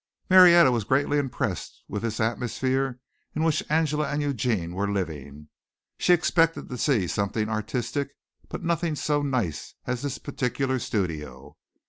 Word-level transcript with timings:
Marietta 0.31 0.71
was 0.71 0.83
greatly 0.83 1.19
impressed 1.19 1.83
with 1.87 2.01
this 2.01 2.19
atmosphere 2.19 2.99
in 3.35 3.43
which 3.43 3.63
Angela 3.69 4.09
and 4.09 4.19
Eugene 4.19 4.73
were 4.73 4.91
living. 4.91 5.49
She 5.99 6.11
expected 6.11 6.69
to 6.69 6.77
see 6.79 7.05
something 7.05 7.49
artistic, 7.49 8.07
but 8.49 8.63
nothing 8.63 8.95
so 8.95 9.21
nice 9.21 9.75
as 9.85 10.01
this 10.01 10.17
particular 10.17 10.79
studio. 10.79 11.55